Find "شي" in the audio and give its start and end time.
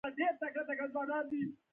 1.29-1.41